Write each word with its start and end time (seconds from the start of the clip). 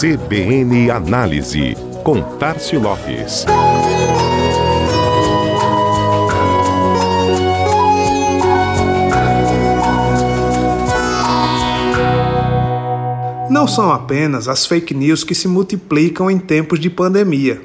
CBN 0.00 0.90
Análise, 0.90 1.76
com 2.02 2.22
Tarcio 2.38 2.80
Lopes. 2.80 3.44
Não 13.50 13.68
são 13.68 13.92
apenas 13.92 14.48
as 14.48 14.64
fake 14.64 14.94
news 14.94 15.22
que 15.22 15.34
se 15.34 15.46
multiplicam 15.46 16.30
em 16.30 16.38
tempos 16.38 16.80
de 16.80 16.88
pandemia. 16.88 17.60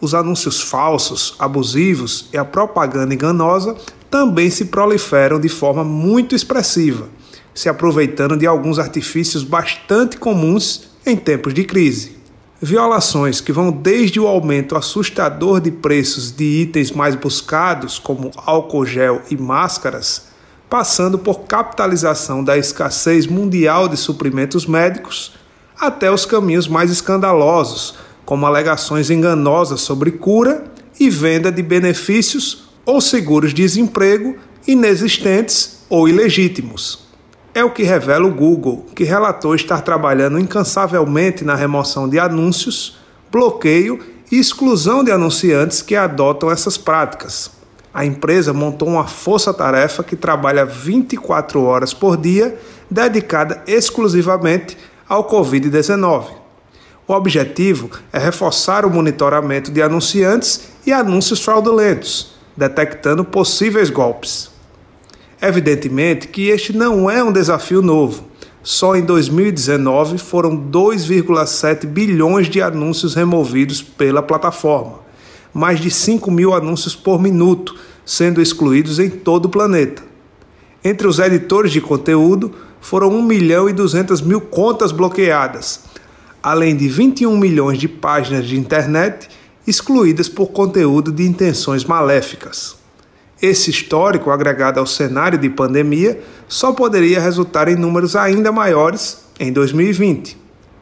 Os 0.00 0.14
anúncios 0.14 0.62
falsos, 0.62 1.34
abusivos 1.36 2.28
e 2.32 2.38
a 2.38 2.44
propaganda 2.44 3.12
enganosa 3.12 3.74
também 4.08 4.50
se 4.50 4.66
proliferam 4.66 5.40
de 5.40 5.48
forma 5.48 5.82
muito 5.82 6.32
expressiva, 6.32 7.08
se 7.52 7.68
aproveitando 7.68 8.36
de 8.36 8.46
alguns 8.46 8.78
artifícios 8.78 9.42
bastante 9.42 10.16
comuns 10.16 10.94
em 11.06 11.16
tempos 11.16 11.54
de 11.54 11.62
crise. 11.62 12.16
Violações 12.60 13.40
que 13.40 13.52
vão 13.52 13.70
desde 13.70 14.18
o 14.18 14.26
aumento 14.26 14.74
assustador 14.74 15.60
de 15.60 15.70
preços 15.70 16.32
de 16.32 16.62
itens 16.62 16.90
mais 16.90 17.14
buscados, 17.14 17.98
como 17.98 18.32
álcool 18.36 18.84
gel 18.84 19.22
e 19.30 19.36
máscaras, 19.36 20.26
passando 20.68 21.16
por 21.16 21.40
capitalização 21.42 22.42
da 22.42 22.58
escassez 22.58 23.26
mundial 23.26 23.88
de 23.88 23.96
suprimentos 23.96 24.66
médicos, 24.66 25.34
até 25.78 26.10
os 26.10 26.26
caminhos 26.26 26.66
mais 26.66 26.90
escandalosos, 26.90 27.94
como 28.24 28.44
alegações 28.44 29.10
enganosas 29.10 29.82
sobre 29.82 30.10
cura 30.10 30.64
e 30.98 31.08
venda 31.08 31.52
de 31.52 31.62
benefícios 31.62 32.64
ou 32.84 33.00
seguros 33.00 33.50
de 33.50 33.62
desemprego 33.62 34.36
inexistentes 34.66 35.84
ou 35.88 36.08
ilegítimos. 36.08 37.05
É 37.56 37.64
o 37.64 37.70
que 37.70 37.82
revela 37.82 38.26
o 38.26 38.34
Google, 38.34 38.86
que 38.94 39.02
relatou 39.02 39.54
estar 39.54 39.80
trabalhando 39.80 40.38
incansavelmente 40.38 41.44
na 41.44 41.54
remoção 41.54 42.08
de 42.08 42.18
anúncios, 42.18 42.98
bloqueio 43.32 43.98
e 44.30 44.38
exclusão 44.38 45.02
de 45.02 45.10
anunciantes 45.10 45.82
que 45.82 45.96
adotam 45.96 46.50
essas 46.50 46.76
práticas 46.78 47.56
a 47.96 48.04
empresa 48.04 48.52
montou 48.52 48.88
uma 48.88 49.06
força-tarefa 49.06 50.04
que 50.04 50.14
trabalha 50.14 50.66
24 50.66 51.62
horas 51.62 51.94
por 51.94 52.18
dia, 52.18 52.58
dedicada 52.90 53.62
exclusivamente 53.66 54.76
ao 55.08 55.26
Covid-19. 55.26 56.26
O 57.08 57.14
objetivo 57.14 57.88
é 58.12 58.18
reforçar 58.18 58.84
o 58.84 58.90
monitoramento 58.90 59.70
de 59.70 59.80
anunciantes 59.80 60.68
e 60.84 60.92
anúncios 60.92 61.42
fraudulentos, 61.42 62.34
detectando 62.54 63.24
possíveis 63.24 63.88
golpes. 63.88 64.50
Evidentemente 65.40 66.28
que 66.28 66.48
este 66.48 66.72
não 66.72 67.10
é 67.10 67.22
um 67.22 67.32
desafio 67.32 67.82
novo. 67.82 68.24
Só 68.62 68.96
em 68.96 69.02
2019 69.02 70.18
foram 70.18 70.56
2,7 70.56 71.86
bilhões 71.86 72.48
de 72.48 72.60
anúncios 72.60 73.14
removidos 73.14 73.82
pela 73.82 74.22
plataforma 74.22 75.06
mais 75.56 75.80
de 75.80 75.90
5 75.90 76.30
mil 76.30 76.52
anúncios 76.52 76.94
por 76.94 77.18
minuto, 77.18 77.74
sendo 78.04 78.42
excluídos 78.42 78.98
em 78.98 79.08
todo 79.08 79.46
o 79.46 79.48
planeta. 79.48 80.02
Entre 80.84 81.06
os 81.06 81.18
editores 81.18 81.72
de 81.72 81.80
conteúdo, 81.80 82.52
foram 82.78 83.08
1 83.08 83.22
milhão 83.22 83.66
e 83.66 83.72
200 83.72 84.20
mil 84.20 84.38
contas 84.38 84.92
bloqueadas, 84.92 85.80
além 86.42 86.76
de 86.76 86.90
21 86.90 87.34
milhões 87.38 87.78
de 87.78 87.88
páginas 87.88 88.46
de 88.46 88.54
internet 88.54 89.30
excluídas 89.66 90.28
por 90.28 90.48
conteúdo 90.48 91.10
de 91.10 91.26
intenções 91.26 91.86
maléficas. 91.86 92.76
Esse 93.40 93.70
histórico, 93.70 94.30
agregado 94.30 94.80
ao 94.80 94.86
cenário 94.86 95.38
de 95.38 95.50
pandemia, 95.50 96.22
só 96.48 96.72
poderia 96.72 97.20
resultar 97.20 97.68
em 97.68 97.76
números 97.76 98.16
ainda 98.16 98.50
maiores 98.50 99.24
em 99.38 99.52
2020. 99.52 100.38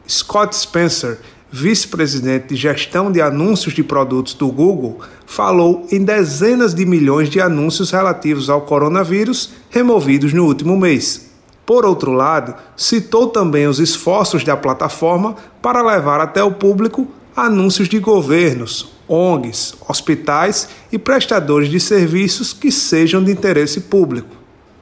Scott 0.07 0.55
Spencer, 0.55 1.19
vice-presidente 1.51 2.47
de 2.49 2.55
gestão 2.55 3.11
de 3.11 3.21
anúncios 3.21 3.73
de 3.73 3.83
produtos 3.83 4.33
do 4.33 4.47
Google, 4.47 4.99
falou 5.25 5.85
em 5.91 6.03
dezenas 6.03 6.73
de 6.73 6.85
milhões 6.85 7.29
de 7.29 7.41
anúncios 7.41 7.91
relativos 7.91 8.49
ao 8.49 8.61
coronavírus 8.61 9.51
removidos 9.69 10.31
no 10.31 10.45
último 10.45 10.77
mês. 10.77 11.31
Por 11.65 11.85
outro 11.85 12.13
lado, 12.13 12.55
citou 12.77 13.27
também 13.27 13.67
os 13.67 13.79
esforços 13.79 14.43
da 14.43 14.55
plataforma 14.55 15.35
para 15.61 15.81
levar 15.81 16.21
até 16.21 16.43
o 16.43 16.51
público 16.51 17.07
anúncios 17.35 17.89
de 17.89 17.99
governos, 17.99 18.93
ONGs, 19.07 19.75
hospitais 19.87 20.69
e 20.91 20.97
prestadores 20.97 21.69
de 21.69 21.79
serviços 21.79 22.53
que 22.53 22.71
sejam 22.71 23.23
de 23.23 23.31
interesse 23.31 23.81
público. 23.81 24.35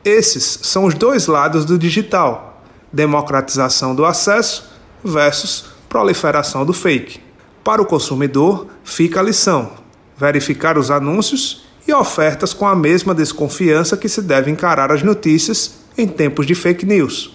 Esses 0.05 0.59
são 0.61 0.85
os 0.85 0.93
dois 0.93 1.27
lados 1.27 1.65
do 1.65 1.77
digital: 1.77 2.63
democratização 2.91 3.95
do 3.95 4.05
acesso 4.05 4.71
versus 5.03 5.65
proliferação 5.89 6.65
do 6.65 6.73
fake. 6.73 7.19
Para 7.63 7.81
o 7.81 7.85
consumidor, 7.85 8.67
fica 8.83 9.19
a 9.19 9.23
lição: 9.23 9.71
verificar 10.17 10.77
os 10.77 10.91
anúncios 10.91 11.63
e 11.87 11.93
ofertas 11.93 12.53
com 12.53 12.67
a 12.67 12.75
mesma 12.75 13.13
desconfiança 13.13 13.97
que 13.97 14.07
se 14.07 14.21
deve 14.21 14.51
encarar 14.51 14.91
as 14.91 15.03
notícias 15.03 15.79
em 15.97 16.07
tempos 16.07 16.45
de 16.45 16.55
fake 16.55 16.85
news. 16.85 17.31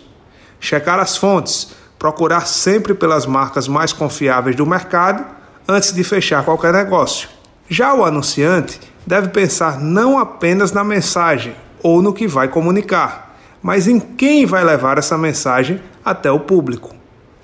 Checar 0.61 0.99
as 0.99 1.17
fontes, 1.17 1.69
procurar 1.99 2.47
sempre 2.47 2.95
pelas 2.95 3.27
marcas 3.27 3.67
mais 3.67 3.93
confiáveis 3.93 4.57
do 4.57 4.67
mercado 4.67 5.25
antes 5.67 5.93
de 5.93 6.05
fechar 6.05 6.45
qualquer 6.45 6.73
negócio. 6.73 7.29
Já 7.69 7.93
o 7.95 8.05
anunciante 8.05 8.81
deve 9.07 9.29
pensar 9.29 9.81
não 9.81 10.19
apenas 10.19 10.73
na 10.73 10.85
mensagem 10.85 11.55
ou 11.83 12.01
no 12.01 12.13
que 12.13 12.27
vai 12.27 12.49
comunicar, 12.49 13.37
mas 13.63 13.87
em 13.89 13.99
quem 13.99 14.47
vai 14.47 14.65
levar 14.65 14.99
essa 14.99 15.19
mensagem 15.19 15.81
até 16.05 16.31
o 16.31 16.41
público 16.41 16.99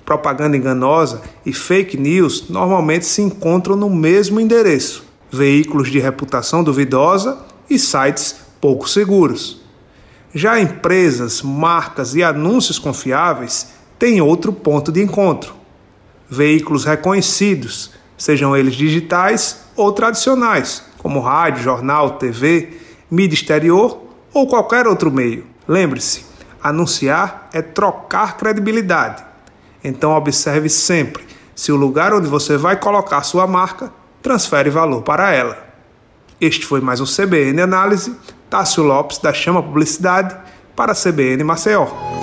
propaganda 0.05 0.55
enganosa 0.55 1.21
e 1.45 1.51
fake 1.51 1.97
news 1.97 2.47
normalmente 2.47 3.05
se 3.05 3.21
encontram 3.21 3.75
no 3.75 3.89
mesmo 3.89 4.39
endereço: 4.39 5.03
veículos 5.31 5.89
de 5.89 5.99
reputação 5.99 6.63
duvidosa 6.63 7.39
e 7.69 7.79
sites 7.79 8.35
pouco 8.61 8.87
seguros. 8.87 9.61
Já 10.33 10.59
empresas, 10.59 11.41
marcas 11.41 12.13
e 12.13 12.21
anúncios 12.21 12.77
confiáveis 12.77 13.73
têm 13.99 14.21
outro 14.21 14.51
ponto 14.51 14.91
de 14.91 15.01
encontro: 15.01 15.53
veículos 16.29 16.85
reconhecidos, 16.85 17.91
sejam 18.17 18.55
eles 18.55 18.75
digitais 18.75 19.65
ou 19.75 19.91
tradicionais, 19.91 20.83
como 20.97 21.19
rádio, 21.19 21.63
jornal, 21.63 22.17
TV, 22.17 22.77
mídia 23.09 23.35
exterior 23.35 24.01
ou 24.33 24.47
qualquer 24.47 24.87
outro 24.87 25.11
meio. 25.11 25.45
Lembre-se, 25.67 26.25
anunciar 26.61 27.49
é 27.53 27.61
trocar 27.61 28.37
credibilidade 28.37 29.25
então 29.85 30.13
observe 30.13 30.67
sempre 30.67 31.23
se 31.53 31.71
o 31.71 31.75
lugar 31.75 32.11
onde 32.11 32.27
você 32.27 32.57
vai 32.57 32.75
colocar 32.75 33.21
sua 33.21 33.45
marca 33.45 33.91
transfere 34.21 34.71
valor 34.71 35.03
para 35.03 35.31
ela. 35.31 35.63
Este 36.41 36.65
foi 36.65 36.81
mais 36.81 36.99
um 36.99 37.05
CBN 37.05 37.61
Análise. 37.61 38.15
Tássio 38.49 38.83
Lopes 38.83 39.19
da 39.19 39.31
Chama 39.31 39.61
Publicidade 39.61 40.35
para 40.75 40.91
a 40.91 40.95
CBN 40.95 41.43
Maceió. 41.43 42.14